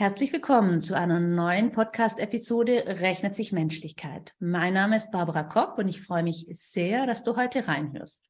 [0.00, 4.32] Herzlich willkommen zu einer neuen Podcast-Episode Rechnet sich Menschlichkeit.
[4.38, 8.22] Mein Name ist Barbara Kopp und ich freue mich sehr, dass du heute reinhörst.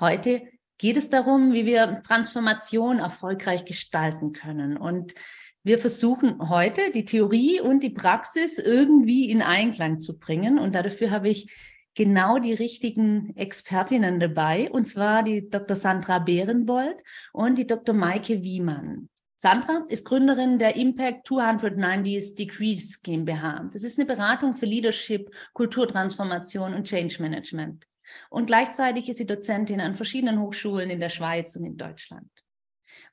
[0.00, 0.42] Heute
[0.78, 4.76] geht es darum, wie wir Transformation erfolgreich gestalten können.
[4.76, 5.14] Und
[5.62, 10.58] wir versuchen heute die Theorie und die Praxis irgendwie in Einklang zu bringen.
[10.58, 11.54] Und dafür habe ich
[11.94, 15.76] genau die richtigen Expertinnen dabei, und zwar die Dr.
[15.76, 17.94] Sandra Behrenbold und die Dr.
[17.94, 19.08] Maike Wiemann.
[19.42, 23.70] Sandra ist Gründerin der Impact 290 Degrees GmbH.
[23.72, 27.86] Das ist eine Beratung für Leadership, Kulturtransformation und Change Management.
[28.28, 32.28] Und gleichzeitig ist sie Dozentin an verschiedenen Hochschulen in der Schweiz und in Deutschland.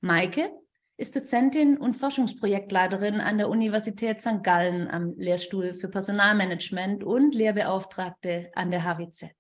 [0.01, 0.51] Maike
[0.97, 4.43] ist Dozentin und Forschungsprojektleiterin an der Universität St.
[4.43, 9.31] Gallen am Lehrstuhl für Personalmanagement und Lehrbeauftragte an der HWZ.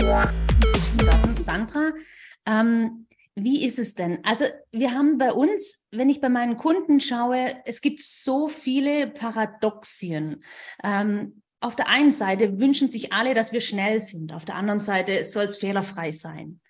[0.00, 0.32] Ja.
[1.36, 1.92] Sandra,
[2.46, 4.20] ähm, wie ist es denn?
[4.24, 9.08] Also wir haben bei uns, wenn ich bei meinen Kunden schaue, es gibt so viele
[9.08, 10.42] Paradoxien.
[10.82, 14.32] Ähm, auf der einen Seite wünschen sich alle, dass wir schnell sind.
[14.32, 16.60] Auf der anderen Seite soll es fehlerfrei sein.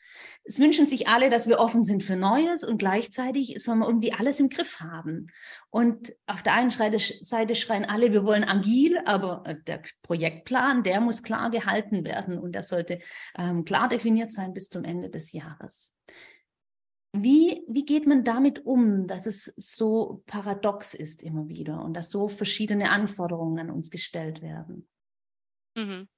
[0.45, 4.13] Es wünschen sich alle, dass wir offen sind für Neues und gleichzeitig soll man irgendwie
[4.13, 5.29] alles im Griff haben.
[5.71, 11.01] Und auf der einen Seite schreien alle, wir wollen agil, aber äh, der Projektplan, der
[11.01, 13.01] muss klar gehalten werden und der sollte
[13.37, 15.95] ähm, klar definiert sein bis zum Ende des Jahres.
[17.17, 22.11] Wie, wie geht man damit um, dass es so paradox ist immer wieder und dass
[22.11, 24.89] so verschiedene Anforderungen an uns gestellt werden?
[25.77, 26.09] Mhm.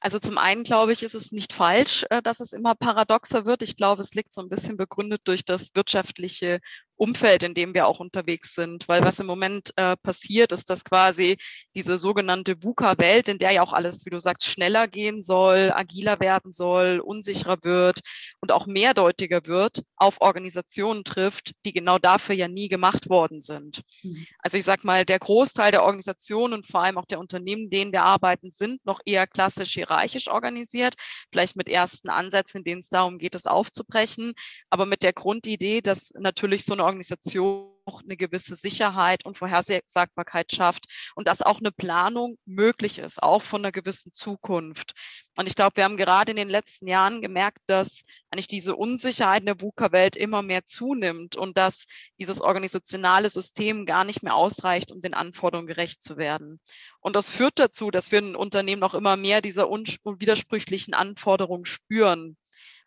[0.00, 3.62] Also zum einen glaube ich, ist es nicht falsch, äh, dass es immer paradoxer wird.
[3.62, 6.60] Ich glaube, es liegt so ein bisschen begründet durch das wirtschaftliche
[6.98, 8.88] Umfeld, in dem wir auch unterwegs sind.
[8.88, 11.38] Weil was im Moment äh, passiert, ist, dass quasi
[11.74, 16.20] diese sogenannte VUCA-Welt, in der ja auch alles, wie du sagst, schneller gehen soll, agiler
[16.20, 18.00] werden soll, unsicherer wird
[18.40, 23.82] und auch mehrdeutiger wird, auf Organisationen trifft, die genau dafür ja nie gemacht worden sind.
[24.02, 24.26] Mhm.
[24.40, 27.92] Also ich sag mal, der Großteil der Organisationen und vor allem auch der Unternehmen, denen
[27.92, 30.94] wir arbeiten, sind noch eher klassisch hierarchisch organisiert,
[31.30, 34.32] vielleicht mit ersten Ansätzen, in denen es darum geht, es aufzubrechen,
[34.68, 40.52] aber mit der Grundidee, dass natürlich so eine Organisation auch eine gewisse Sicherheit und Vorhersagbarkeit
[40.52, 40.84] schafft
[41.14, 44.92] und dass auch eine Planung möglich ist, auch von einer gewissen Zukunft.
[45.38, 49.40] Und ich glaube, wir haben gerade in den letzten Jahren gemerkt, dass eigentlich diese Unsicherheit
[49.40, 51.86] in der VUCA-Welt immer mehr zunimmt und dass
[52.18, 56.60] dieses organisationale System gar nicht mehr ausreicht, um den Anforderungen gerecht zu werden.
[57.00, 62.36] Und das führt dazu, dass wir in Unternehmen noch immer mehr dieser widersprüchlichen Anforderungen spüren.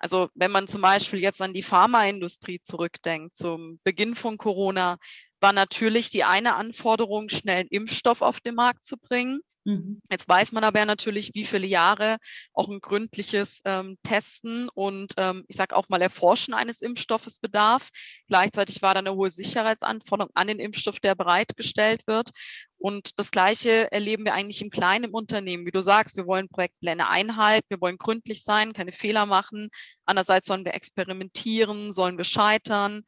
[0.01, 4.97] Also wenn man zum Beispiel jetzt an die Pharmaindustrie zurückdenkt, zum Beginn von Corona,
[5.41, 9.41] war natürlich die eine Anforderung, schnell einen Impfstoff auf den Markt zu bringen.
[9.63, 10.01] Mhm.
[10.09, 12.17] Jetzt weiß man aber natürlich, wie viele Jahre
[12.53, 17.89] auch ein gründliches ähm, Testen und ähm, ich sage auch mal Erforschen eines Impfstoffes bedarf.
[18.27, 22.29] Gleichzeitig war da eine hohe Sicherheitsanforderung an den Impfstoff, der bereitgestellt wird.
[22.77, 25.65] Und das Gleiche erleben wir eigentlich im kleinen im Unternehmen.
[25.65, 29.69] Wie du sagst, wir wollen Projektpläne einhalten, wir wollen gründlich sein, keine Fehler machen.
[30.05, 33.03] Andererseits sollen wir experimentieren, sollen wir scheitern.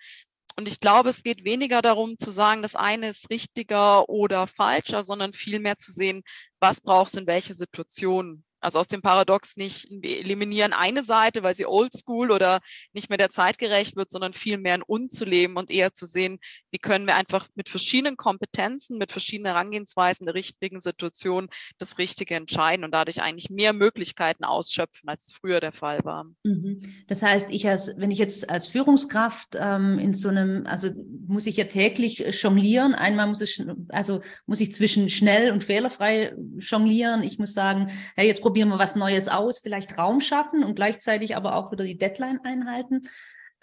[0.55, 5.01] Und ich glaube, es geht weniger darum zu sagen, das eine ist richtiger oder falscher,
[5.01, 6.23] sondern vielmehr zu sehen,
[6.59, 8.43] was brauchst du in welcher Situation.
[8.63, 12.59] Also aus dem Paradox nicht, eliminieren eine Seite, weil sie oldschool oder
[12.93, 16.39] nicht mehr der Zeit gerecht wird, sondern vielmehr ein Unzuleben und eher zu sehen,
[16.71, 22.35] wie können wir einfach mit verschiedenen Kompetenzen, mit verschiedenen Herangehensweisen der richtigen Situation das Richtige
[22.35, 26.25] entscheiden und dadurch eigentlich mehr Möglichkeiten ausschöpfen, als es früher der Fall war.
[26.43, 26.81] Mhm.
[27.07, 30.89] Das heißt, ich als, wenn ich jetzt als Führungskraft ähm, in so einem, also
[31.27, 32.93] muss ich ja täglich jonglieren.
[32.93, 37.23] Einmal muss ich, also muss ich zwischen schnell und fehlerfrei jonglieren.
[37.23, 41.35] Ich muss sagen, hey, jetzt probieren wir was Neues aus, vielleicht Raum schaffen und gleichzeitig
[41.35, 43.09] aber auch wieder die Deadline einhalten.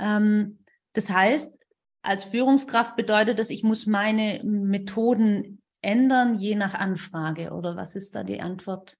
[0.00, 0.64] Ähm,
[0.94, 1.56] das heißt,
[2.02, 7.52] als Führungskraft bedeutet das, ich muss meine Methoden ändern, je nach Anfrage.
[7.52, 8.96] Oder was ist da die Antwort?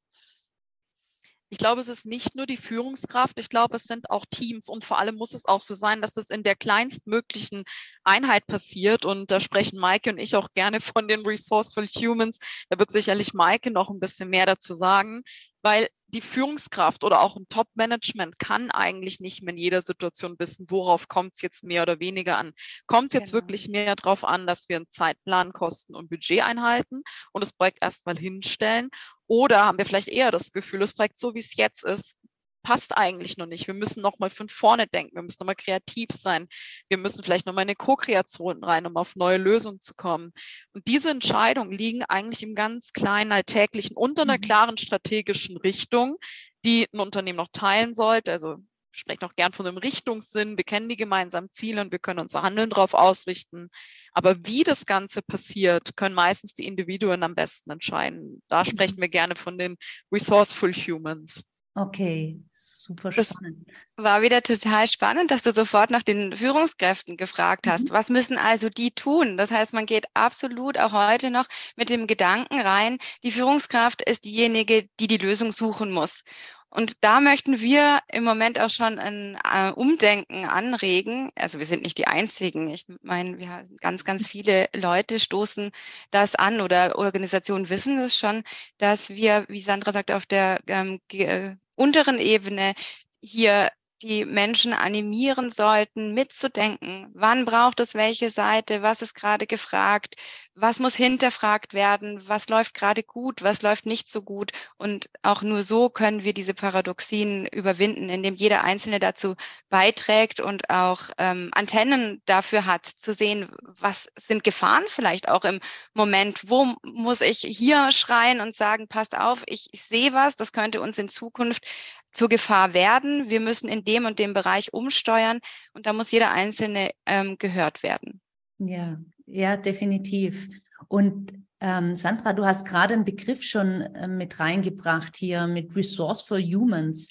[1.52, 4.84] Ich glaube, es ist nicht nur die Führungskraft, ich glaube, es sind auch Teams und
[4.84, 7.64] vor allem muss es auch so sein, dass es in der kleinstmöglichen
[8.04, 12.38] Einheit passiert und da sprechen Maike und ich auch gerne von den Resourceful Humans.
[12.68, 15.24] Da wird sicherlich Maike noch ein bisschen mehr dazu sagen,
[15.62, 20.66] weil die Führungskraft oder auch ein Top-Management kann eigentlich nicht mehr in jeder Situation wissen,
[20.68, 22.52] worauf kommt es jetzt mehr oder weniger an.
[22.86, 23.42] Kommt es jetzt genau.
[23.42, 27.02] wirklich mehr darauf an, dass wir einen Zeitplan, Kosten und Budget einhalten
[27.32, 28.90] und das Projekt erstmal hinstellen
[29.26, 32.18] oder haben wir vielleicht eher das Gefühl, das Projekt so wie es jetzt ist,
[32.62, 33.66] passt eigentlich noch nicht.
[33.66, 35.16] Wir müssen noch mal von vorne denken.
[35.16, 36.48] Wir müssen noch mal kreativ sein.
[36.88, 40.32] Wir müssen vielleicht noch mal in eine Co-Kreation rein, um auf neue Lösungen zu kommen.
[40.72, 44.42] Und diese Entscheidungen liegen eigentlich im ganz kleinen Alltäglichen unter einer mhm.
[44.42, 46.16] klaren strategischen Richtung,
[46.64, 48.32] die ein Unternehmen noch teilen sollte.
[48.32, 48.58] Also
[48.92, 50.56] sprechen auch gern von einem Richtungssinn.
[50.56, 53.70] Wir kennen die gemeinsamen Ziele und wir können unser Handeln darauf ausrichten.
[54.12, 58.42] Aber wie das Ganze passiert, können meistens die Individuen am besten entscheiden.
[58.48, 58.66] Da mhm.
[58.66, 59.76] sprechen wir gerne von den
[60.12, 61.44] resourceful humans.
[61.74, 63.68] Okay, super spannend.
[63.96, 67.90] Das war wieder total spannend, dass du sofort nach den Führungskräften gefragt hast.
[67.90, 67.94] Mhm.
[67.94, 69.36] Was müssen also die tun?
[69.36, 71.46] Das heißt, man geht absolut auch heute noch
[71.76, 76.24] mit dem Gedanken rein, die Führungskraft ist diejenige, die die Lösung suchen muss.
[76.70, 81.30] Und da möchten wir im Moment auch schon ein äh, Umdenken anregen.
[81.34, 82.70] Also wir sind nicht die Einzigen.
[82.70, 85.72] Ich meine, wir haben ganz, ganz viele Leute stoßen
[86.12, 88.44] das an oder Organisationen wissen es schon,
[88.78, 92.74] dass wir, wie Sandra sagt, auf der ähm, äh, unteren Ebene
[93.20, 93.70] hier
[94.02, 97.08] die Menschen animieren sollten, mitzudenken.
[97.14, 98.82] Wann braucht es welche Seite?
[98.82, 100.16] Was ist gerade gefragt?
[100.54, 102.26] Was muss hinterfragt werden?
[102.26, 103.42] Was läuft gerade gut?
[103.42, 104.52] Was läuft nicht so gut?
[104.78, 109.36] Und auch nur so können wir diese Paradoxien überwinden, indem jeder Einzelne dazu
[109.68, 115.60] beiträgt und auch ähm, Antennen dafür hat, zu sehen, was sind Gefahren vielleicht auch im
[115.94, 116.48] Moment?
[116.48, 120.80] Wo muss ich hier schreien und sagen, passt auf, ich, ich sehe was, das könnte
[120.80, 121.64] uns in Zukunft
[122.10, 123.30] zur Gefahr werden.
[123.30, 125.40] Wir müssen in dem und dem Bereich umsteuern
[125.72, 128.20] und da muss jeder Einzelne ähm, gehört werden.
[128.58, 130.48] Ja, ja, definitiv.
[130.88, 136.42] Und ähm, Sandra, du hast gerade einen Begriff schon äh, mit reingebracht hier mit Resourceful
[136.42, 137.08] Humans.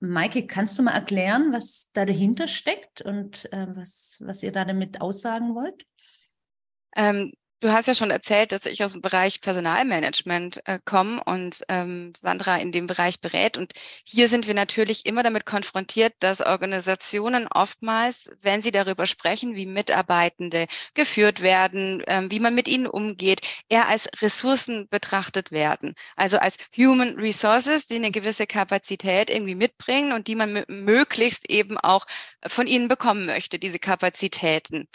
[0.00, 4.64] Maike, kannst du mal erklären, was da dahinter steckt und äh, was, was ihr da
[4.64, 5.86] damit aussagen wollt?
[6.96, 7.32] Ähm,
[7.64, 12.12] Du hast ja schon erzählt, dass ich aus dem Bereich Personalmanagement äh, komme und ähm,
[12.20, 13.56] Sandra in dem Bereich berät.
[13.56, 13.72] Und
[14.04, 19.64] hier sind wir natürlich immer damit konfrontiert, dass Organisationen oftmals, wenn sie darüber sprechen, wie
[19.64, 23.40] Mitarbeitende geführt werden, ähm, wie man mit ihnen umgeht,
[23.70, 25.94] eher als Ressourcen betrachtet werden.
[26.16, 31.78] Also als Human Resources, die eine gewisse Kapazität irgendwie mitbringen und die man möglichst eben
[31.78, 32.04] auch
[32.46, 34.86] von ihnen bekommen möchte, diese Kapazitäten.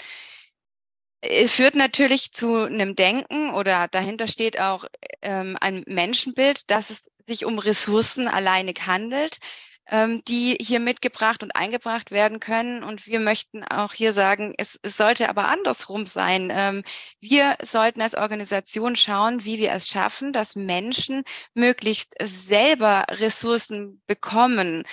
[1.22, 4.86] Es führt natürlich zu einem Denken oder dahinter steht auch
[5.22, 9.40] ähm, ein Menschenbild, dass es sich um Ressourcen alleinig handelt,
[9.88, 12.84] ähm, die hier mitgebracht und eingebracht werden können.
[12.84, 16.52] Und wir möchten auch hier sagen, es, es sollte aber andersrum sein.
[16.54, 16.84] Ähm,
[17.20, 21.24] wir sollten als Organisation schauen, wie wir es schaffen, dass Menschen
[21.54, 24.84] möglichst selber Ressourcen bekommen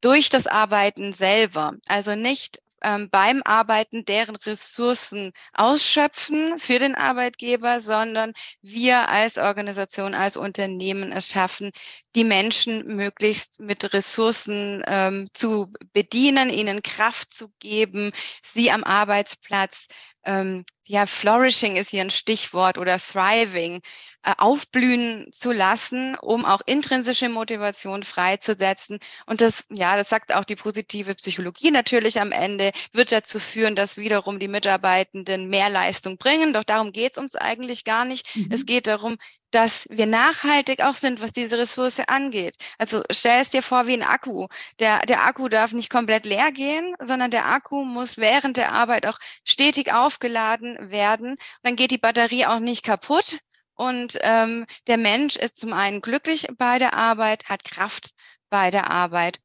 [0.00, 1.74] durch das Arbeiten selber.
[1.86, 8.32] Also nicht ähm, beim Arbeiten deren Ressourcen ausschöpfen für den Arbeitgeber, sondern
[8.62, 11.70] wir als Organisation, als Unternehmen es schaffen,
[12.14, 18.12] die Menschen möglichst mit Ressourcen ähm, zu bedienen, ihnen Kraft zu geben,
[18.42, 19.88] sie am Arbeitsplatz
[20.24, 23.80] ähm, ja, flourishing ist hier ein Stichwort oder thriving,
[24.22, 28.98] aufblühen zu lassen, um auch intrinsische Motivation freizusetzen.
[29.26, 33.76] Und das, ja, das sagt auch die positive Psychologie natürlich am Ende, wird dazu führen,
[33.76, 36.52] dass wiederum die Mitarbeitenden mehr Leistung bringen.
[36.52, 38.36] Doch darum geht es uns eigentlich gar nicht.
[38.36, 38.48] Mhm.
[38.50, 39.16] Es geht darum,
[39.50, 42.56] dass wir nachhaltig auch sind, was diese Ressource angeht.
[42.78, 44.46] Also stell es dir vor wie ein Akku.
[44.78, 49.06] Der, der Akku darf nicht komplett leer gehen, sondern der Akku muss während der Arbeit
[49.06, 51.36] auch stetig aufgeladen werden.
[51.62, 53.40] Dann geht die Batterie auch nicht kaputt.
[53.80, 58.10] Und ähm, der Mensch ist zum einen glücklich bei der Arbeit, hat Kraft
[58.50, 59.38] bei der Arbeit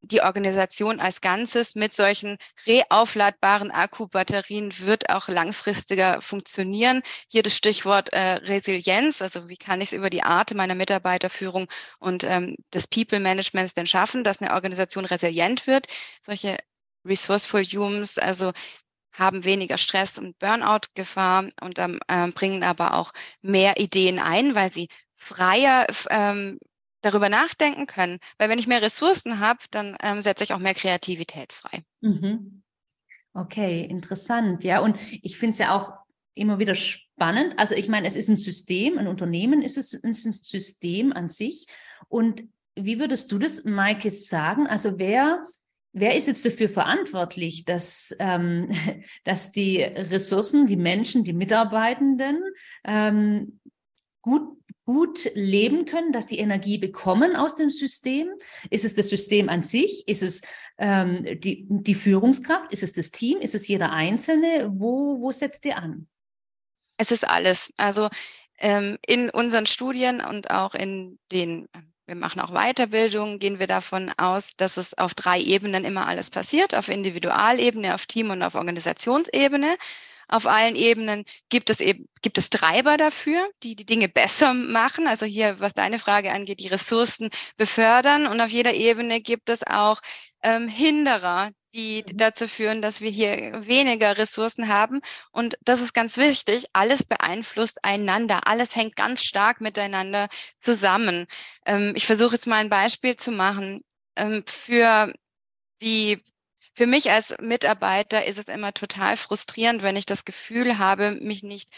[0.00, 7.02] die Organisation als Ganzes mit solchen reaufladbaren Akkubatterien wird auch langfristiger funktionieren.
[7.28, 11.68] Hier das Stichwort äh, Resilienz, also wie kann ich es über die Art meiner Mitarbeiterführung
[11.98, 15.86] und ähm, des People Managements denn schaffen, dass eine Organisation resilient wird.
[16.24, 16.56] Solche
[17.06, 18.52] Resourceful Humans, also
[19.14, 24.72] haben weniger Stress und Burnout-Gefahr und ähm, äh, bringen aber auch mehr Ideen ein, weil
[24.72, 26.58] sie freier ähm,
[27.00, 28.18] darüber nachdenken können.
[28.38, 31.84] Weil wenn ich mehr Ressourcen habe, dann ähm, setze ich auch mehr Kreativität frei.
[32.00, 32.62] Mhm.
[33.32, 34.64] Okay, interessant.
[34.64, 35.92] Ja, und ich finde es ja auch
[36.34, 37.58] immer wieder spannend.
[37.58, 41.28] Also ich meine, es ist ein System, ein Unternehmen ist es ist ein System an
[41.28, 41.66] sich.
[42.08, 42.44] Und
[42.76, 44.66] wie würdest du das, Maike, sagen?
[44.66, 45.44] Also wer
[45.96, 48.68] Wer ist jetzt dafür verantwortlich, dass, ähm,
[49.24, 52.42] dass die Ressourcen, die Menschen, die Mitarbeitenden
[52.84, 53.60] ähm,
[54.20, 58.28] gut gut leben können, dass die Energie bekommen aus dem System?
[58.70, 60.06] Ist es das System an sich?
[60.06, 60.42] Ist es
[60.78, 62.72] ähm, die, die Führungskraft?
[62.72, 63.38] Ist es das Team?
[63.38, 64.70] Ist es jeder Einzelne?
[64.70, 66.06] Wo, wo setzt ihr an?
[66.98, 67.72] Es ist alles.
[67.76, 68.08] Also
[68.58, 71.66] ähm, in unseren Studien und auch in den
[72.06, 76.30] wir machen auch Weiterbildung, gehen wir davon aus, dass es auf drei Ebenen immer alles
[76.30, 79.76] passiert, auf Individualebene, auf Team und auf Organisationsebene.
[80.28, 85.06] Auf allen Ebenen gibt es eben, gibt es Treiber dafür, die die Dinge besser machen.
[85.06, 88.26] Also hier, was deine Frage angeht, die Ressourcen befördern.
[88.26, 90.00] Und auf jeder Ebene gibt es auch
[90.42, 92.16] ähm, Hinderer, die mhm.
[92.16, 95.00] dazu führen, dass wir hier weniger Ressourcen haben.
[95.32, 96.66] Und das ist ganz wichtig.
[96.72, 98.46] Alles beeinflusst einander.
[98.46, 100.28] Alles hängt ganz stark miteinander
[100.60, 101.26] zusammen.
[101.66, 103.84] Ähm, ich versuche jetzt mal ein Beispiel zu machen.
[104.16, 105.12] Ähm, für
[105.80, 106.22] die
[106.76, 111.44] für mich als Mitarbeiter ist es immer total frustrierend, wenn ich das Gefühl habe, mich
[111.44, 111.70] nicht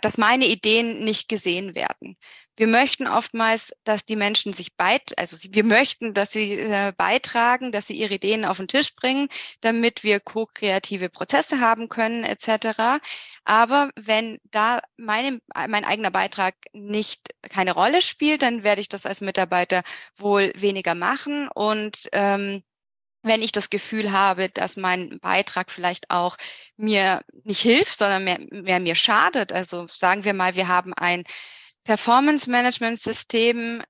[0.00, 2.16] dass meine Ideen nicht gesehen werden.
[2.56, 7.72] Wir möchten oftmals, dass die Menschen sich beit, also wir möchten, dass sie äh, beitragen,
[7.72, 9.28] dass sie ihre Ideen auf den Tisch bringen,
[9.62, 13.00] damit wir ko-kreative Prozesse haben können, etc.
[13.44, 19.06] Aber wenn da meine, mein eigener Beitrag nicht keine Rolle spielt, dann werde ich das
[19.06, 19.82] als Mitarbeiter
[20.16, 22.62] wohl weniger machen und ähm,
[23.22, 26.36] wenn ich das Gefühl habe, dass mein Beitrag vielleicht auch
[26.76, 29.52] mir nicht hilft, sondern mehr, mehr mir schadet.
[29.52, 31.24] Also sagen wir mal, wir haben ein
[31.84, 33.82] Performance Management System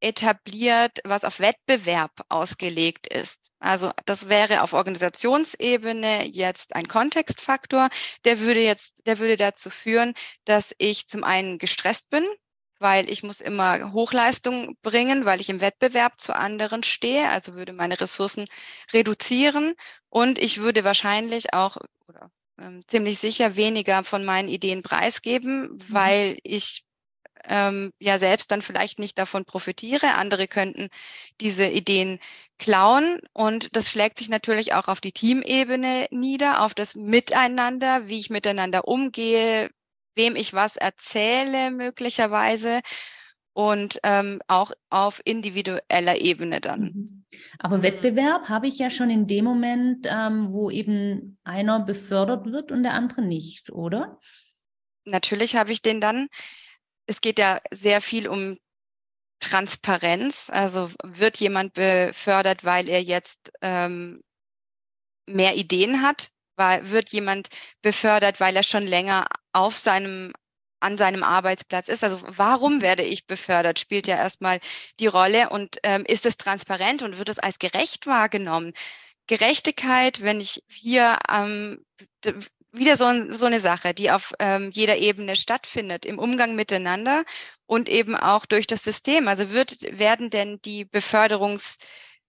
[0.00, 3.50] etabliert, was auf Wettbewerb ausgelegt ist.
[3.58, 7.88] Also das wäre auf Organisationsebene jetzt ein Kontextfaktor,
[8.24, 10.14] der würde jetzt, der würde dazu führen,
[10.44, 12.24] dass ich zum einen gestresst bin,
[12.78, 17.72] weil ich muss immer Hochleistung bringen, weil ich im Wettbewerb zu anderen stehe, also würde
[17.72, 18.44] meine Ressourcen
[18.92, 19.74] reduzieren
[20.08, 21.76] und ich würde wahrscheinlich auch
[22.08, 25.78] oder ähm, ziemlich sicher weniger von meinen Ideen preisgeben, mhm.
[25.88, 26.84] weil ich
[27.44, 30.14] ähm, ja selbst dann vielleicht nicht davon profitiere.
[30.14, 30.88] Andere könnten
[31.40, 32.18] diese Ideen
[32.58, 38.18] klauen und das schlägt sich natürlich auch auf die Teamebene nieder, auf das Miteinander, wie
[38.18, 39.70] ich miteinander umgehe,
[40.16, 42.80] wem ich was erzähle möglicherweise
[43.52, 46.80] und ähm, auch auf individueller Ebene dann.
[46.82, 47.24] Mhm.
[47.58, 52.70] Aber Wettbewerb habe ich ja schon in dem Moment, ähm, wo eben einer befördert wird
[52.70, 54.20] und der andere nicht, oder?
[55.04, 56.28] Natürlich habe ich den dann.
[57.06, 58.58] Es geht ja sehr viel um
[59.40, 60.50] Transparenz.
[60.50, 64.22] Also wird jemand befördert, weil er jetzt ähm,
[65.26, 66.30] mehr Ideen hat?
[66.56, 67.48] Weil, wird jemand
[67.82, 70.32] befördert, weil er schon länger auf seinem
[70.78, 72.04] an seinem Arbeitsplatz ist.
[72.04, 74.60] Also warum werde ich befördert, spielt ja erstmal
[75.00, 78.72] die Rolle und ähm, ist es transparent und wird es als gerecht wahrgenommen?
[79.26, 81.84] Gerechtigkeit, wenn ich hier ähm,
[82.72, 87.24] wieder so, so eine Sache, die auf ähm, jeder Ebene stattfindet, im Umgang miteinander
[87.66, 89.28] und eben auch durch das System.
[89.28, 91.78] Also wird, werden denn die Beförderungs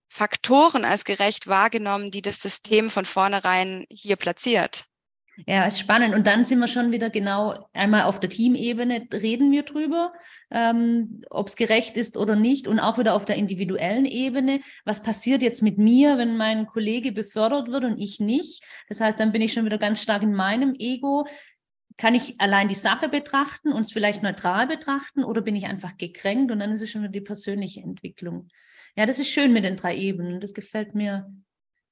[0.09, 4.85] Faktoren als gerecht wahrgenommen, die das System von vornherein hier platziert.
[5.45, 6.15] Ja, ist spannend.
[6.15, 10.13] Und dann sind wir schon wieder genau einmal auf der Teamebene, reden wir drüber,
[10.49, 12.67] ähm, ob es gerecht ist oder nicht.
[12.67, 14.61] Und auch wieder auf der individuellen Ebene.
[14.83, 18.63] Was passiert jetzt mit mir, wenn mein Kollege befördert wird und ich nicht?
[18.89, 21.27] Das heißt, dann bin ich schon wieder ganz stark in meinem Ego.
[21.97, 25.97] Kann ich allein die Sache betrachten und es vielleicht neutral betrachten oder bin ich einfach
[25.97, 26.51] gekränkt?
[26.51, 28.49] Und dann ist es schon wieder die persönliche Entwicklung.
[28.95, 30.39] Ja, das ist schön mit den drei Ebenen.
[30.39, 31.31] Das gefällt mir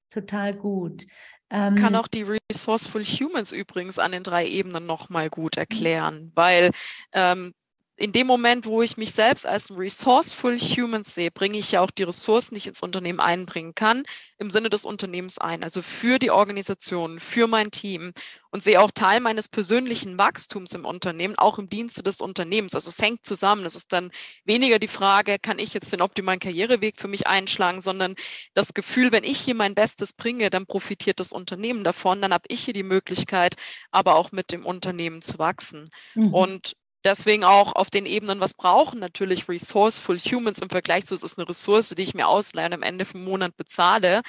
[0.09, 1.05] total gut.
[1.49, 6.71] Ähm, kann auch die Resourceful Humans übrigens an den drei Ebenen nochmal gut erklären, weil
[7.11, 7.53] ähm,
[7.97, 11.81] in dem Moment, wo ich mich selbst als ein resourceful human sehe, bringe ich ja
[11.81, 14.03] auch die Ressourcen, die ich ins Unternehmen einbringen kann,
[14.37, 18.11] im Sinne des Unternehmens ein, also für die Organisation, für mein Team
[18.51, 22.75] und sehe auch Teil meines persönlichen Wachstums im Unternehmen, auch im Dienste des Unternehmens.
[22.75, 23.65] Also es hängt zusammen.
[23.65, 24.11] Es ist dann
[24.43, 28.15] weniger die Frage, kann ich jetzt den optimalen Karriereweg für mich einschlagen, sondern
[28.53, 32.45] das Gefühl, wenn ich hier mein Bestes bringe, dann profitiert das Unternehmen davon, dann habe
[32.49, 33.55] ich hier die Möglichkeit,
[33.91, 35.89] aber auch mit dem Unternehmen zu wachsen.
[36.13, 36.33] Mhm.
[36.33, 36.75] Und
[37.05, 41.37] deswegen auch auf den Ebenen, was brauchen natürlich resourceful humans im Vergleich zu, es ist
[41.37, 44.21] eine Ressource, die ich mir ausleihe und am Ende vom Monat bezahle.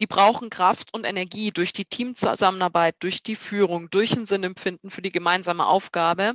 [0.00, 5.02] Die brauchen Kraft und Energie durch die Teamzusammenarbeit, durch die Führung, durch ein Sinnempfinden für
[5.02, 6.34] die gemeinsame Aufgabe.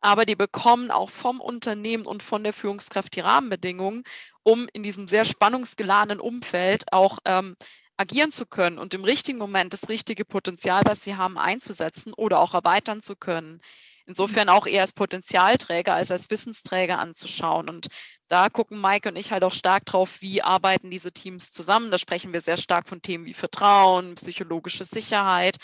[0.00, 4.04] Aber die bekommen auch vom Unternehmen und von der Führungskraft die Rahmenbedingungen,
[4.44, 7.56] um in diesem sehr spannungsgeladenen Umfeld auch ähm,
[7.96, 12.38] agieren zu können und im richtigen Moment das richtige Potenzial, was sie haben, einzusetzen oder
[12.38, 13.60] auch erweitern zu können.
[14.06, 17.68] Insofern auch eher als Potenzialträger als als Wissensträger anzuschauen.
[17.68, 17.88] Und
[18.28, 21.90] da gucken Mike und ich halt auch stark drauf, wie arbeiten diese Teams zusammen.
[21.90, 25.56] Da sprechen wir sehr stark von Themen wie Vertrauen, psychologische Sicherheit,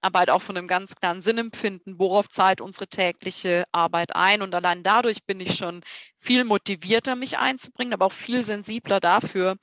[0.00, 4.42] aber halt auch von einem ganz klaren Sinnempfinden, worauf zahlt unsere tägliche Arbeit ein.
[4.42, 5.82] Und allein dadurch bin ich schon
[6.18, 9.56] viel motivierter, mich einzubringen, aber auch viel sensibler dafür,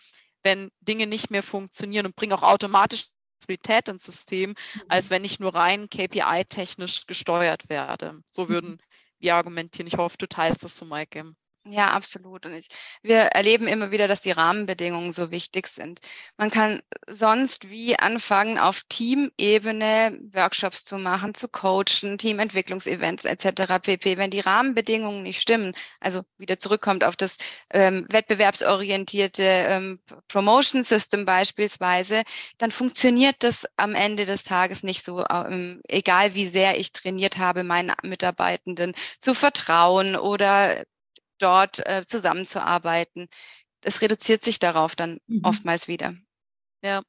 [0.44, 3.08] wenn Dinge nicht mehr funktionieren und bringe auch automatisch
[3.40, 4.56] Flexibilität ins System,
[4.88, 5.10] als mhm.
[5.12, 8.22] wenn ich nur rein KPI-technisch gesteuert werde.
[8.30, 8.50] So mhm.
[8.50, 8.82] würden
[9.20, 9.88] wir argumentieren.
[9.88, 11.34] Ich hoffe, du teilst das so, Maike.
[11.72, 12.48] Ja, absolut.
[12.48, 12.68] Und ich,
[13.04, 16.00] wir erleben immer wieder, dass die Rahmenbedingungen so wichtig sind.
[16.36, 23.80] Man kann sonst wie anfangen, auf Teamebene Workshops zu machen, zu coachen, Teamentwicklungsevents etc.
[23.84, 24.18] pp.
[24.18, 27.38] Wenn die Rahmenbedingungen nicht stimmen, also wieder zurückkommt auf das
[27.72, 32.24] ähm, wettbewerbsorientierte ähm, Promotion System beispielsweise,
[32.58, 37.38] dann funktioniert das am Ende des Tages nicht so, ähm, egal wie sehr ich trainiert
[37.38, 40.84] habe, meinen Mitarbeitenden zu vertrauen oder
[41.40, 43.28] dort äh, zusammenzuarbeiten.
[43.82, 45.42] Es reduziert sich darauf dann mhm.
[45.44, 46.16] oftmals wieder.
[46.82, 47.02] Ja,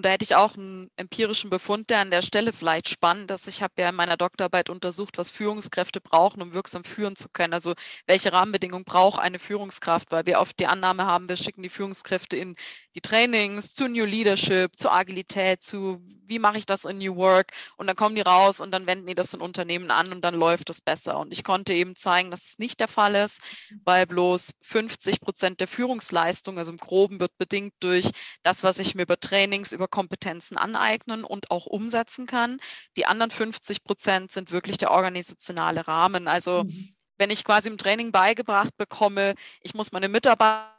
[0.00, 3.46] und da hätte ich auch einen empirischen Befund, der an der Stelle vielleicht spannend ist.
[3.48, 7.52] Ich habe ja in meiner Doktorarbeit untersucht, was Führungskräfte brauchen, um wirksam führen zu können.
[7.52, 7.74] Also
[8.06, 12.38] welche Rahmenbedingungen braucht eine Führungskraft, weil wir oft die Annahme haben, wir schicken die Führungskräfte
[12.38, 12.54] in
[12.94, 17.52] die Trainings zu New Leadership, zu Agilität, zu wie mache ich das in New Work
[17.76, 20.34] und dann kommen die raus und dann wenden die das in Unternehmen an und dann
[20.34, 21.18] läuft es besser.
[21.18, 23.42] Und ich konnte eben zeigen, dass es nicht der Fall ist,
[23.84, 28.10] weil bloß 50 Prozent der Führungsleistung, also im Groben, wird bedingt durch
[28.44, 32.60] das, was ich mir über Trainings, über Kompetenzen aneignen und auch umsetzen kann.
[32.96, 36.28] Die anderen 50 Prozent sind wirklich der organisationale Rahmen.
[36.28, 36.88] Also mhm.
[37.18, 40.70] wenn ich quasi im Training beigebracht bekomme, ich muss meine Mitarbeiter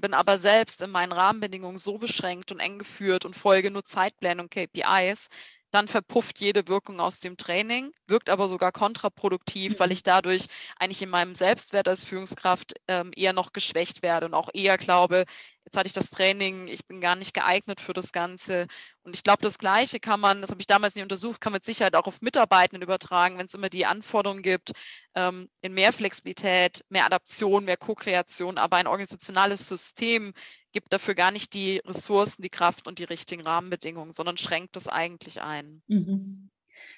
[0.00, 4.40] bin aber selbst in meinen Rahmenbedingungen so beschränkt und eng geführt und folge nur Zeitplänen
[4.40, 5.28] und KPIs,
[5.70, 9.92] dann verpufft jede Wirkung aus dem Training, wirkt aber sogar kontraproduktiv, weil mhm.
[9.92, 10.46] ich dadurch
[10.78, 15.24] eigentlich in meinem Selbstwert als Führungskraft ähm, eher noch geschwächt werde und auch eher glaube,
[15.70, 18.66] jetzt hatte ich das Training, ich bin gar nicht geeignet für das Ganze.
[19.04, 21.58] Und ich glaube, das Gleiche kann man, das habe ich damals nicht untersucht, kann man
[21.58, 24.72] mit Sicherheit auch auf Mitarbeitenden übertragen, wenn es immer die Anforderungen gibt,
[25.14, 30.32] ähm, in mehr Flexibilität, mehr Adaption, mehr Co-Kreation, aber ein organisationales System
[30.72, 34.88] gibt dafür gar nicht die Ressourcen, die Kraft und die richtigen Rahmenbedingungen, sondern schränkt das
[34.88, 35.82] eigentlich ein.
[35.86, 36.50] Mhm.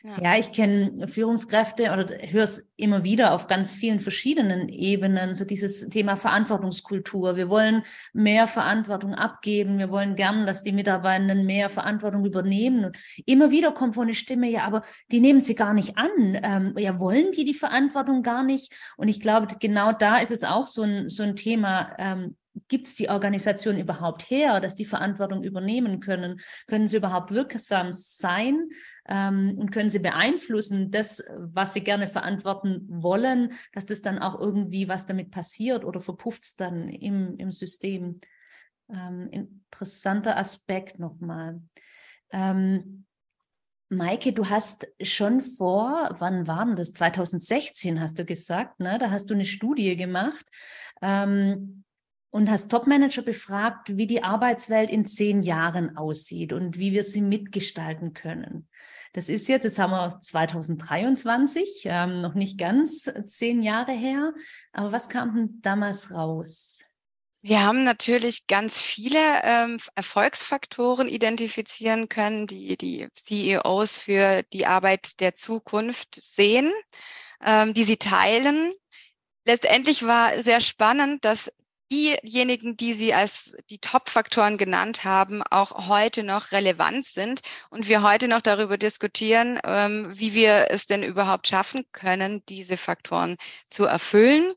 [0.02, 0.22] Ja.
[0.22, 5.44] ja, ich kenne Führungskräfte oder höre es immer wieder auf ganz vielen verschiedenen Ebenen, so
[5.44, 7.36] dieses Thema Verantwortungskultur.
[7.36, 9.78] Wir wollen mehr Verantwortung abgeben.
[9.78, 12.86] Wir wollen gern, dass die Mitarbeitenden mehr Verantwortung übernehmen.
[12.86, 12.96] Und
[13.26, 16.38] immer wieder kommt von eine Stimme, ja, aber die nehmen sie gar nicht an.
[16.42, 18.72] Ähm, ja, wollen die die Verantwortung gar nicht?
[18.96, 22.36] Und ich glaube, genau da ist es auch so ein, so ein Thema, ähm,
[22.68, 26.40] gibt es die Organisation überhaupt her, dass die Verantwortung übernehmen können?
[26.66, 28.68] Können sie überhaupt wirksam sein
[29.08, 34.38] ähm, und können sie beeinflussen, das, was sie gerne verantworten wollen, dass das dann auch
[34.38, 38.20] irgendwie was damit passiert oder verpufft es dann im, im System?
[38.88, 41.60] Ähm, interessanter Aspekt nochmal.
[42.30, 43.06] Ähm,
[43.88, 46.94] Maike, du hast schon vor, wann war denn das?
[46.94, 48.98] 2016 hast du gesagt, ne?
[48.98, 50.46] Da hast du eine Studie gemacht.
[51.02, 51.84] Ähm,
[52.32, 57.20] und hast Topmanager befragt, wie die Arbeitswelt in zehn Jahren aussieht und wie wir sie
[57.20, 58.68] mitgestalten können.
[59.12, 64.32] Das ist jetzt, jetzt haben wir 2023, ähm, noch nicht ganz zehn Jahre her.
[64.72, 66.80] Aber was kam denn damals raus?
[67.42, 75.20] Wir haben natürlich ganz viele ähm, Erfolgsfaktoren identifizieren können, die die CEOs für die Arbeit
[75.20, 76.72] der Zukunft sehen,
[77.44, 78.72] ähm, die sie teilen.
[79.44, 81.52] Letztendlich war sehr spannend, dass
[81.92, 88.02] diejenigen, die Sie als die Top-Faktoren genannt haben, auch heute noch relevant sind und wir
[88.02, 93.36] heute noch darüber diskutieren, ähm, wie wir es denn überhaupt schaffen können, diese Faktoren
[93.68, 94.52] zu erfüllen.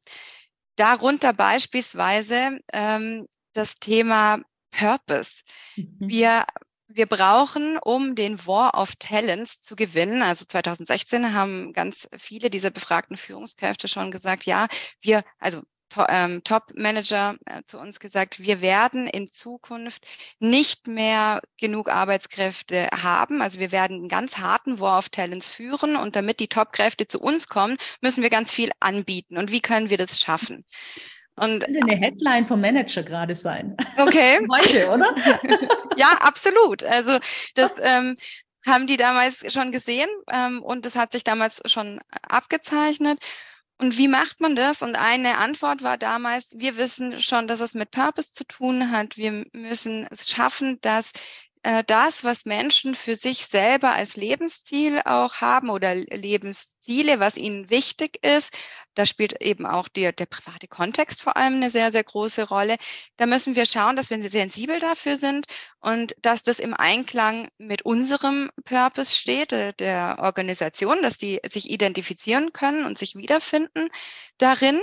[0.77, 4.39] Darunter beispielsweise ähm, das Thema
[4.71, 5.43] Purpose.
[5.75, 5.97] Mhm.
[5.99, 6.45] Wir
[6.87, 12.69] wir brauchen, um den War of Talents zu gewinnen, also 2016 haben ganz viele dieser
[12.69, 14.67] befragten Führungskräfte schon gesagt, ja,
[15.01, 15.63] wir, also
[15.95, 20.05] Top-Manager äh, zu uns gesagt, wir werden in Zukunft
[20.39, 23.41] nicht mehr genug Arbeitskräfte haben.
[23.41, 27.19] Also wir werden einen ganz harten War of Talents führen und damit die Top-Kräfte zu
[27.19, 29.37] uns kommen, müssen wir ganz viel anbieten.
[29.37, 30.65] Und wie können wir das schaffen?
[31.37, 33.75] Und das könnte eine Headline vom Manager gerade sein.
[33.97, 34.39] Okay.
[34.51, 35.13] Heute, oder?
[35.97, 36.83] ja, absolut.
[36.83, 37.19] Also
[37.55, 38.15] das ähm,
[38.65, 43.19] haben die damals schon gesehen ähm, und das hat sich damals schon abgezeichnet.
[43.77, 44.81] Und wie macht man das?
[44.81, 49.17] Und eine Antwort war damals, wir wissen schon, dass es mit Purpose zu tun hat.
[49.17, 51.11] Wir müssen es schaffen, dass
[51.65, 57.71] äh, das, was Menschen für sich selber als Lebensziel auch haben oder Lebensziele, was ihnen
[57.71, 58.55] wichtig ist,
[58.93, 62.75] da spielt eben auch der, der private Kontext vor allem eine sehr, sehr große Rolle.
[63.17, 65.47] Da müssen wir schauen, dass wir sensibel dafür sind
[65.79, 71.71] und dass das im Einklang mit unserem Purpose steht, der, der Organisation, dass die sich
[71.71, 73.89] identifizieren können und sich wiederfinden
[74.37, 74.81] darin.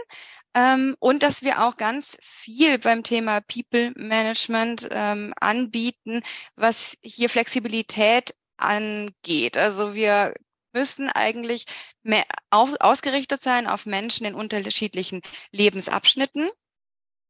[0.55, 6.23] Ähm, und dass wir auch ganz viel beim Thema People Management ähm, anbieten,
[6.57, 9.57] was hier Flexibilität angeht.
[9.57, 10.35] Also wir
[10.73, 11.67] müssten eigentlich
[12.03, 16.51] mehr auf, ausgerichtet sein auf Menschen in unterschiedlichen Lebensabschnitten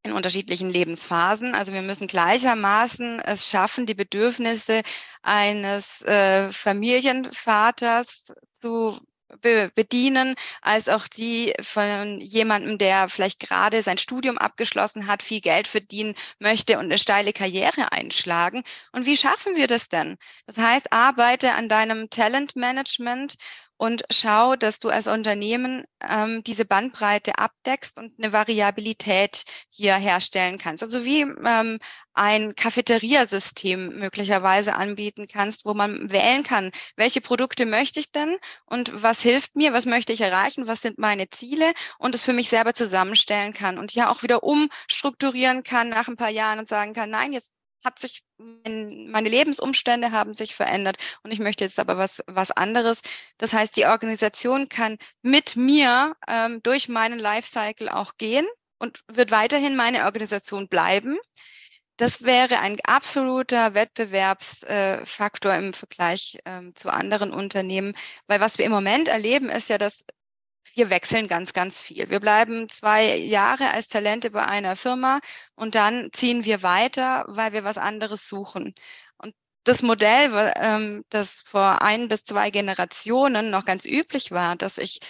[0.02, 1.54] in unterschiedlichen Lebensphasen.
[1.54, 4.82] Also wir müssen gleichermaßen es schaffen, die Bedürfnisse
[5.22, 8.98] eines äh, Familienvaters zu
[9.40, 15.40] be bedienen, als auch die von jemandem, der vielleicht gerade sein Studium abgeschlossen hat, viel
[15.40, 18.62] Geld verdienen möchte und eine steile Karriere einschlagen.
[18.92, 20.16] Und wie schaffen wir das denn?
[20.46, 23.36] Das heißt, arbeite an deinem Talentmanagement
[23.82, 30.56] und schau, dass du als Unternehmen ähm, diese Bandbreite abdeckst und eine Variabilität hier herstellen
[30.56, 30.84] kannst.
[30.84, 31.80] Also wie ähm,
[32.14, 39.02] ein Cafeteriasystem möglicherweise anbieten kannst, wo man wählen kann, welche Produkte möchte ich denn und
[39.02, 42.50] was hilft mir, was möchte ich erreichen, was sind meine Ziele und es für mich
[42.50, 46.92] selber zusammenstellen kann und ja auch wieder umstrukturieren kann nach ein paar Jahren und sagen
[46.92, 47.52] kann, nein, jetzt
[47.84, 53.02] hat sich, meine Lebensumstände haben sich verändert und ich möchte jetzt aber was, was anderes.
[53.38, 58.46] Das heißt, die Organisation kann mit mir ähm, durch meinen Lifecycle auch gehen
[58.78, 61.18] und wird weiterhin meine Organisation bleiben.
[61.96, 67.94] Das wäre ein absoluter Wettbewerbsfaktor im Vergleich ähm, zu anderen Unternehmen,
[68.26, 70.04] weil was wir im Moment erleben, ist ja, dass
[70.74, 72.08] wir wechseln ganz, ganz viel.
[72.10, 75.20] Wir bleiben zwei Jahre als Talente bei einer Firma
[75.54, 78.74] und dann ziehen wir weiter, weil wir was anderes suchen.
[79.18, 84.78] Und das Modell, ähm, das vor ein bis zwei Generationen noch ganz üblich war, dass
[84.78, 85.00] ich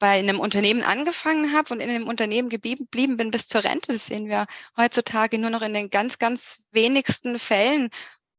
[0.00, 4.06] bei einem Unternehmen angefangen habe und in dem Unternehmen geblieben bin bis zur Rente, das
[4.06, 4.46] sehen wir
[4.76, 7.90] heutzutage nur noch in den ganz, ganz wenigsten Fällen.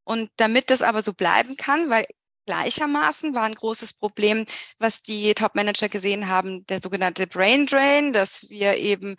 [0.04, 2.08] Und damit das aber so bleiben kann, weil
[2.46, 4.46] gleichermaßen war ein großes Problem,
[4.80, 9.16] was die Top-Manager gesehen haben, der sogenannte Brain Drain, dass wir eben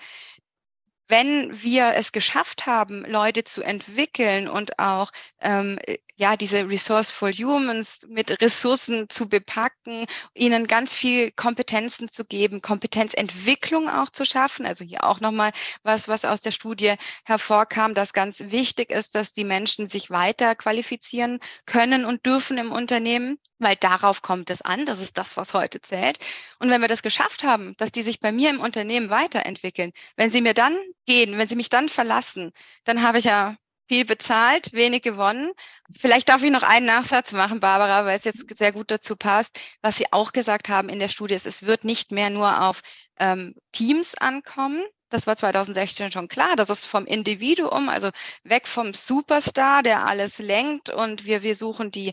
[1.09, 5.11] wenn wir es geschafft haben, Leute zu entwickeln und auch
[5.41, 5.79] ähm,
[6.17, 13.89] ja diese resourceful humans mit Ressourcen zu bepacken, ihnen ganz viel Kompetenzen zu geben, Kompetenzentwicklung
[13.89, 14.67] auch zu schaffen.
[14.67, 19.33] Also hier auch nochmal was, was aus der Studie hervorkam, dass ganz wichtig ist, dass
[19.33, 24.87] die Menschen sich weiter qualifizieren können und dürfen im Unternehmen, weil darauf kommt es an.
[24.87, 26.19] Das ist das, was heute zählt.
[26.59, 30.31] Und wenn wir das geschafft haben, dass die sich bei mir im Unternehmen weiterentwickeln, wenn
[30.31, 32.53] sie mir dann gehen, wenn sie mich dann verlassen,
[32.85, 33.57] dann habe ich ja
[33.89, 35.53] viel bezahlt, wenig gewonnen.
[35.99, 39.61] Vielleicht darf ich noch einen Nachsatz machen, Barbara, weil es jetzt sehr gut dazu passt.
[39.83, 42.81] Was Sie auch gesagt haben in der Studie ist, es wird nicht mehr nur auf
[43.19, 46.57] ähm, Teams ankommen, das war 2016 schon klar.
[46.57, 48.11] Das ist vom Individuum, also
[48.45, 52.13] weg vom Superstar, der alles lenkt und wir, wir suchen die,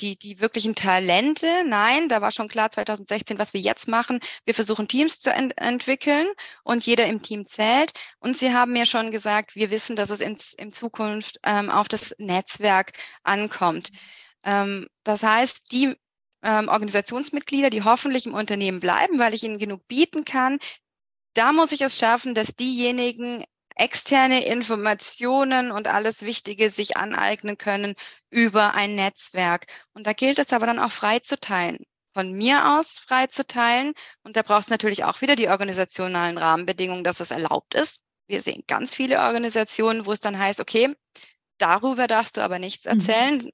[0.00, 1.64] die, die wirklichen Talente.
[1.66, 4.20] Nein, da war schon klar 2016, was wir jetzt machen.
[4.44, 6.26] Wir versuchen Teams zu ent entwickeln
[6.64, 7.92] und jeder im Team zählt.
[8.18, 11.88] Und Sie haben mir schon gesagt, wir wissen, dass es in, in Zukunft ähm, auf
[11.88, 13.90] das Netzwerk ankommt.
[14.44, 15.96] Ähm, das heißt, die
[16.42, 20.58] ähm, Organisationsmitglieder, die hoffentlich im Unternehmen bleiben, weil ich ihnen genug bieten kann,
[21.34, 23.44] da muss ich es schaffen, dass diejenigen
[23.76, 27.94] externe Informationen und alles Wichtige sich aneignen können
[28.30, 29.66] über ein Netzwerk.
[29.94, 31.78] Und da gilt es aber dann auch frei zu teilen.
[32.14, 33.94] Von mir aus frei zu teilen.
[34.22, 38.04] Und da braucht es natürlich auch wieder die organisationalen Rahmenbedingungen, dass es erlaubt ist.
[38.26, 40.94] Wir sehen ganz viele Organisationen, wo es dann heißt, okay,
[41.58, 42.90] darüber darfst du aber nichts mhm.
[42.90, 43.36] erzählen.
[43.38, 43.50] Mhm.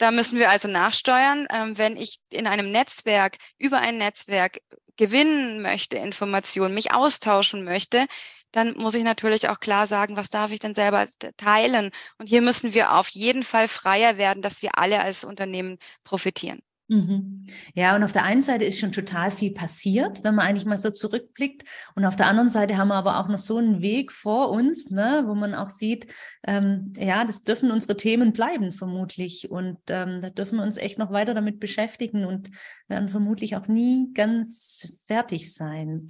[0.00, 1.46] Da müssen wir also nachsteuern.
[1.50, 4.62] Ähm, wenn ich in einem Netzwerk, über ein Netzwerk
[4.96, 8.06] gewinnen möchte, Informationen, mich austauschen möchte,
[8.50, 11.90] dann muss ich natürlich auch klar sagen, was darf ich denn selber teilen.
[12.16, 16.62] Und hier müssen wir auf jeden Fall freier werden, dass wir alle als Unternehmen profitieren.
[16.90, 17.46] Mhm.
[17.74, 20.76] Ja, und auf der einen Seite ist schon total viel passiert, wenn man eigentlich mal
[20.76, 21.62] so zurückblickt.
[21.94, 24.90] Und auf der anderen Seite haben wir aber auch noch so einen Weg vor uns,
[24.90, 26.12] ne, wo man auch sieht,
[26.44, 29.52] ähm, ja, das dürfen unsere Themen bleiben, vermutlich.
[29.52, 32.50] Und ähm, da dürfen wir uns echt noch weiter damit beschäftigen und
[32.88, 36.08] werden vermutlich auch nie ganz fertig sein.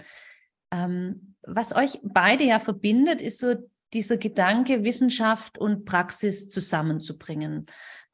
[0.70, 3.54] Ähm, was euch beide ja verbindet, ist so
[3.92, 7.66] dieser Gedanke, Wissenschaft und Praxis zusammenzubringen.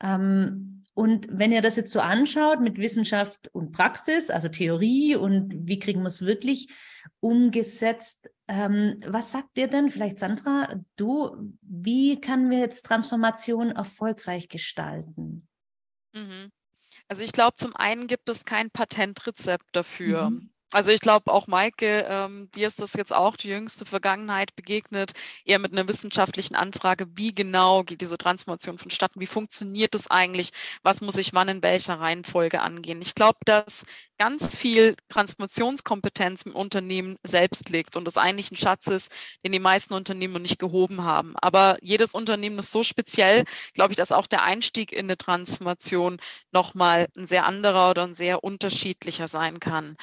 [0.02, 5.52] Ähm, und wenn ihr das jetzt so anschaut mit Wissenschaft und Praxis, also Theorie und
[5.54, 6.70] wie kriegen wir es wirklich
[7.20, 14.48] umgesetzt, ähm, was sagt ihr denn, vielleicht Sandra, du, wie können wir jetzt Transformation erfolgreich
[14.48, 15.46] gestalten?
[16.14, 16.50] Mhm.
[17.08, 20.30] Also ich glaube, zum einen gibt es kein Patentrezept dafür.
[20.30, 20.50] Mhm.
[20.72, 25.12] Also ich glaube auch Maike, ähm, dir ist das jetzt auch die jüngste Vergangenheit begegnet,
[25.44, 30.50] eher mit einer wissenschaftlichen Anfrage, wie genau geht diese Transformation vonstatten, wie funktioniert das eigentlich,
[30.82, 33.00] was muss ich wann in welcher Reihenfolge angehen.
[33.00, 33.84] Ich glaube, dass
[34.18, 39.12] ganz viel Transformationskompetenz im Unternehmen selbst liegt und das eigentlich ein Schatz ist,
[39.44, 41.34] den die meisten Unternehmen noch nicht gehoben haben.
[41.36, 46.18] Aber jedes Unternehmen ist so speziell, glaube ich, dass auch der Einstieg in eine Transformation
[46.50, 49.96] nochmal ein sehr anderer oder ein sehr unterschiedlicher sein kann.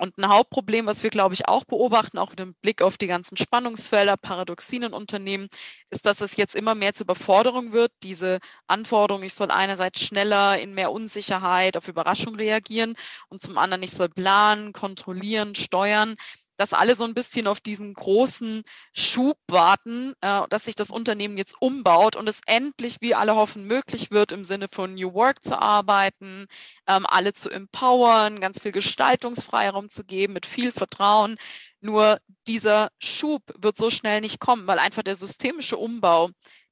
[0.00, 3.06] Und ein Hauptproblem, was wir, glaube ich, auch beobachten, auch mit dem Blick auf die
[3.06, 5.48] ganzen Spannungsfelder, Paradoxien in Unternehmen,
[5.90, 7.92] ist, dass es jetzt immer mehr zur Überforderung wird.
[8.02, 12.94] Diese Anforderung, ich soll einerseits schneller in mehr Unsicherheit auf Überraschung reagieren
[13.28, 16.16] und zum anderen, ich soll planen, kontrollieren, steuern
[16.60, 21.38] dass alle so ein bisschen auf diesen großen Schub warten, äh, dass sich das Unternehmen
[21.38, 25.42] jetzt umbaut und es endlich, wie alle hoffen, möglich wird, im Sinne von New Work
[25.42, 26.48] zu arbeiten,
[26.86, 31.38] ähm, alle zu empowern, ganz viel Gestaltungsfreiraum zu geben, mit viel Vertrauen.
[31.80, 36.28] Nur dieser Schub wird so schnell nicht kommen, weil einfach der systemische Umbau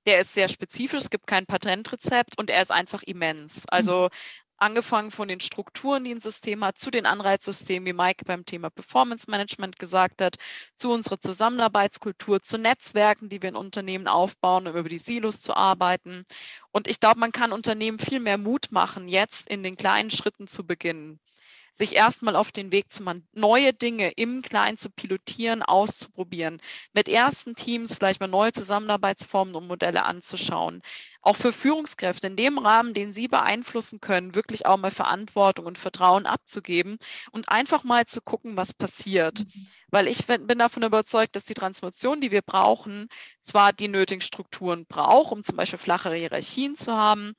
[0.06, 3.66] der ist sehr spezifisch, es gibt kein Patentrezept und er ist einfach immens.
[3.68, 4.08] Also
[4.58, 8.70] angefangen von den Strukturen, die ein System hat, zu den Anreizsystemen, wie Mike beim Thema
[8.70, 10.36] Performance Management gesagt hat,
[10.74, 15.54] zu unserer Zusammenarbeitskultur, zu Netzwerken, die wir in Unternehmen aufbauen, um über die Silos zu
[15.54, 16.26] arbeiten.
[16.72, 20.48] Und ich glaube, man kann Unternehmen viel mehr Mut machen, jetzt in den kleinen Schritten
[20.48, 21.20] zu beginnen
[21.78, 26.60] sich erstmal auf den Weg zu machen, neue Dinge im Kleinen zu pilotieren, auszuprobieren,
[26.92, 30.82] mit ersten Teams vielleicht mal neue Zusammenarbeitsformen und Modelle anzuschauen.
[31.22, 35.78] Auch für Führungskräfte in dem Rahmen, den sie beeinflussen können, wirklich auch mal Verantwortung und
[35.78, 36.98] Vertrauen abzugeben
[37.30, 39.40] und einfach mal zu gucken, was passiert.
[39.40, 39.66] Mhm.
[39.88, 43.08] Weil ich bin davon überzeugt, dass die Transformation, die wir brauchen,
[43.44, 47.34] zwar die nötigen Strukturen braucht, um zum Beispiel flachere Hierarchien zu haben,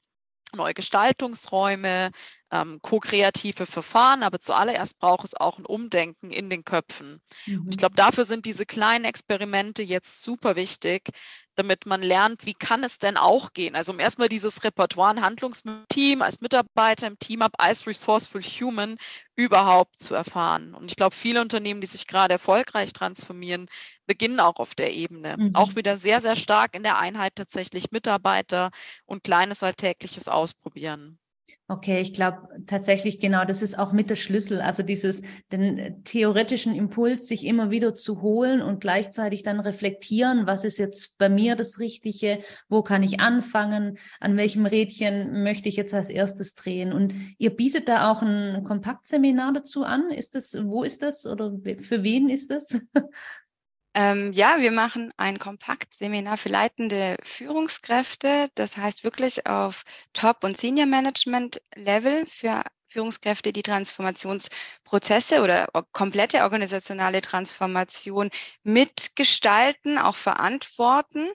[0.56, 2.12] neue Gestaltungsräume,
[2.51, 7.21] ähm, ko-kreative Verfahren, aber zuallererst braucht es auch ein Umdenken in den Köpfen.
[7.45, 7.62] Mhm.
[7.62, 11.09] Und ich glaube, dafür sind diese kleinen Experimente jetzt super wichtig,
[11.55, 13.75] damit man lernt, wie kann es denn auch gehen.
[13.75, 18.97] Also um erstmal dieses Repertoire ein Handlungsteam als Mitarbeiter im Team ab als Resourceful Human
[19.35, 20.73] überhaupt zu erfahren.
[20.73, 23.67] Und ich glaube, viele Unternehmen, die sich gerade erfolgreich transformieren,
[24.05, 25.35] beginnen auch auf der Ebene.
[25.38, 25.55] Mhm.
[25.55, 28.71] Auch wieder sehr, sehr stark in der Einheit tatsächlich Mitarbeiter
[29.05, 31.19] und kleines Alltägliches ausprobieren.
[31.67, 34.59] Okay, ich glaube tatsächlich genau, das ist auch mit der Schlüssel.
[34.59, 40.63] Also dieses, den theoretischen Impuls, sich immer wieder zu holen und gleichzeitig dann reflektieren, was
[40.63, 45.75] ist jetzt bei mir das Richtige, wo kann ich anfangen, an welchem Rädchen möchte ich
[45.75, 46.91] jetzt als erstes drehen.
[46.91, 50.09] Und ihr bietet da auch ein Kompaktseminar dazu an.
[50.09, 52.67] Ist das, wo ist das oder für wen ist das?
[53.95, 58.49] Ähm, ja, wir machen ein Kompaktseminar für leitende Führungskräfte.
[58.56, 68.30] Das heißt wirklich auf Top- und Senior-Management-Level für Führungskräfte, die Transformationsprozesse oder komplette organisationale Transformation
[68.63, 71.28] mitgestalten, auch verantworten.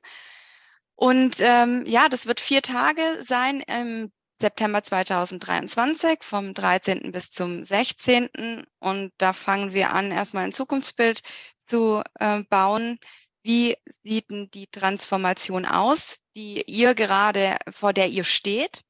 [0.97, 7.12] Und ähm, ja, das wird vier Tage sein im September 2023 vom 13.
[7.12, 8.64] bis zum 16.
[8.81, 11.23] Und da fangen wir an, erstmal ein Zukunftsbild
[11.59, 12.99] zu äh, bauen.
[13.42, 18.83] Wie sieht denn die Transformation aus, die ihr gerade, vor der ihr steht?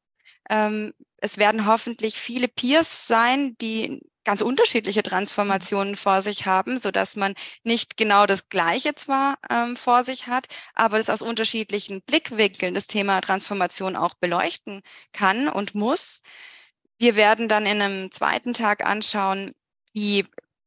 [0.48, 6.90] Ähm, es werden hoffentlich viele Peers sein, die ganz unterschiedliche Transformationen vor sich haben, so
[6.90, 12.02] dass man nicht genau das Gleiche zwar ähm, vor sich hat, aber es aus unterschiedlichen
[12.02, 14.82] Blickwinkeln das Thema Transformation auch beleuchten
[15.12, 16.22] kann und muss.
[16.98, 19.52] Wir werden dann in einem zweiten Tag anschauen,
[19.92, 20.26] wie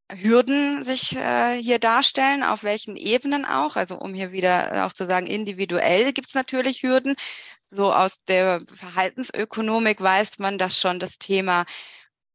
[0.09, 3.75] Hürden sich äh, hier darstellen, auf welchen Ebenen auch.
[3.75, 7.15] Also um hier wieder auch zu sagen, individuell gibt es natürlich Hürden.
[7.69, 11.65] So aus der Verhaltensökonomik weiß man, dass schon das Thema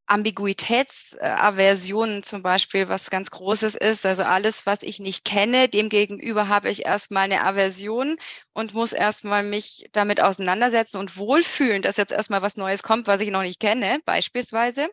[0.07, 4.05] Ambiguitätsaversionen zum Beispiel was ganz Großes ist.
[4.07, 8.17] Also alles, was ich nicht kenne, demgegenüber habe ich erstmal eine Aversion
[8.53, 13.21] und muss erstmal mich damit auseinandersetzen und wohlfühlen, dass jetzt erstmal was Neues kommt, was
[13.21, 14.89] ich noch nicht kenne, beispielsweise.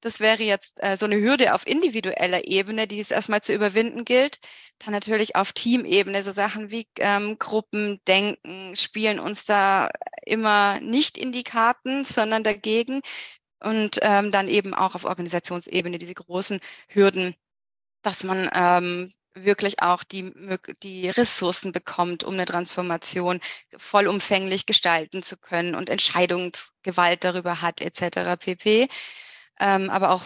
[0.00, 4.04] Das wäre jetzt äh, so eine Hürde auf individueller Ebene, die es erstmal zu überwinden
[4.04, 4.38] gilt.
[4.78, 9.88] Dann natürlich auf Teamebene, so Sachen wie ähm, Gruppendenken spielen uns da
[10.26, 13.00] immer nicht in die Karten, sondern dagegen.
[13.64, 17.34] Und ähm, dann eben auch auf Organisationsebene diese großen Hürden,
[18.02, 20.32] dass man ähm, wirklich auch die,
[20.82, 23.40] die Ressourcen bekommt, um eine Transformation
[23.76, 28.36] vollumfänglich gestalten zu können und Entscheidungsgewalt darüber hat, etc.
[28.38, 28.88] pp
[29.60, 30.24] ähm, aber auch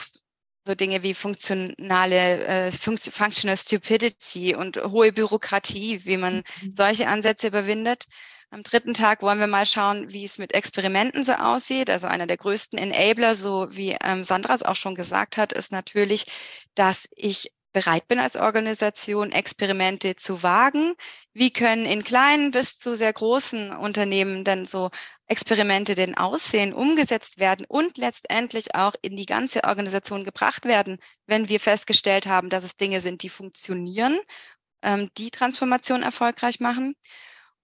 [0.65, 6.73] so Dinge wie funktionale, äh, Functional Stupidity und hohe Bürokratie, wie man mhm.
[6.73, 8.05] solche Ansätze überwindet.
[8.51, 11.91] Am dritten Tag wollen wir mal schauen, wie es mit Experimenten so aussieht.
[11.91, 15.71] Also einer der größten Enabler, so wie ähm, Sandra es auch schon gesagt hat, ist
[15.71, 16.27] natürlich,
[16.75, 20.95] dass ich bereit bin als Organisation, Experimente zu wagen.
[21.35, 24.91] Wie können in kleinen bis zu sehr großen Unternehmen denn so
[25.27, 31.51] Experimente denn aussehen, umgesetzt werden und letztendlich auch in die ganze Organisation gebracht werden, wenn
[31.51, 34.19] wir festgestellt haben, dass es Dinge sind, die funktionieren,
[34.83, 36.95] ähm, die Transformation erfolgreich machen.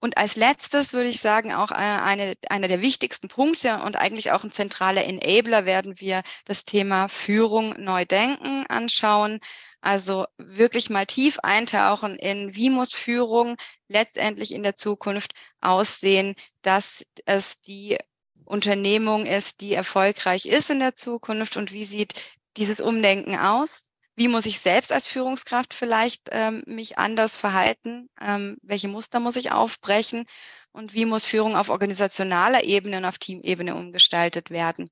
[0.00, 4.33] Und als letztes würde ich sagen, auch äh, eine, einer der wichtigsten Punkte und eigentlich
[4.33, 9.40] auch ein zentraler Enabler werden wir das Thema Führung neu denken anschauen.
[9.80, 13.57] Also wirklich mal tief eintauchen in, wie muss Führung
[13.88, 17.98] letztendlich in der Zukunft aussehen, dass es die
[18.44, 22.14] Unternehmung ist, die erfolgreich ist in der Zukunft und wie sieht
[22.57, 23.84] dieses Umdenken aus?
[24.16, 28.09] Wie muss ich selbst als Führungskraft vielleicht ähm, mich anders verhalten?
[28.20, 30.27] Ähm, welche Muster muss ich aufbrechen?
[30.72, 34.88] Und wie muss Führung auf organisationaler Ebene und auf Teamebene umgestaltet werden?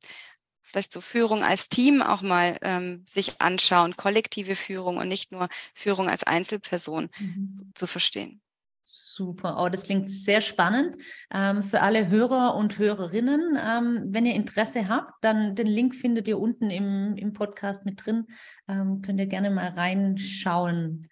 [0.63, 5.49] Vielleicht so Führung als Team auch mal ähm, sich anschauen, kollektive Führung und nicht nur
[5.75, 7.53] Führung als Einzelperson mhm.
[7.53, 8.41] zu, zu verstehen.
[8.85, 10.97] Super, oh, das klingt sehr spannend.
[11.33, 16.27] Ähm, für alle Hörer und Hörerinnen, ähm, wenn ihr Interesse habt, dann den Link findet
[16.27, 18.27] ihr unten im, im Podcast mit drin.
[18.67, 21.09] Ähm, könnt ihr gerne mal reinschauen.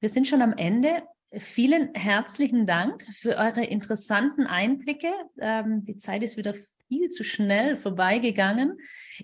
[0.00, 1.02] Wir sind schon am Ende.
[1.32, 5.12] Vielen herzlichen Dank für eure interessanten Einblicke.
[5.38, 6.54] Ähm, die Zeit ist wieder
[6.88, 8.78] viel zu schnell vorbeigegangen.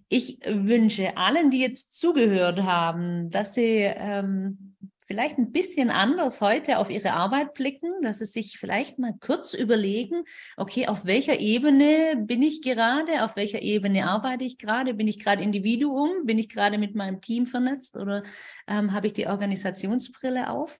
[0.09, 4.65] Ich wünsche allen, die jetzt zugehört haben, dass sie ähm,
[5.06, 9.54] vielleicht ein bisschen anders heute auf ihre Arbeit blicken, dass sie sich vielleicht mal kurz
[9.54, 10.24] überlegen,
[10.56, 15.18] okay, auf welcher Ebene bin ich gerade, auf welcher Ebene arbeite ich gerade, bin ich
[15.18, 18.24] gerade Individuum, bin ich gerade mit meinem Team vernetzt oder
[18.66, 20.78] ähm, habe ich die Organisationsbrille auf?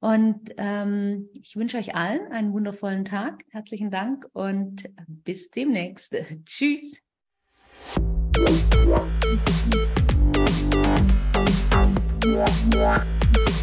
[0.00, 3.42] Und ähm, ich wünsche euch allen einen wundervollen Tag.
[3.50, 6.14] Herzlichen Dank und bis demnächst.
[6.44, 7.02] Tschüss.